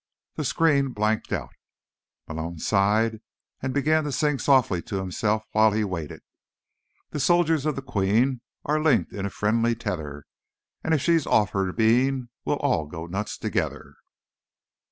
[0.33, 1.53] The screen blanked out.
[2.27, 3.21] Malone sighed
[3.61, 6.23] and began to sing softly to himself while he waited:
[7.11, 10.25] "The soldiers of the Queen are linked in friendly tether—
[10.83, 13.93] And if she's off her bean, we'll all go nuts together...."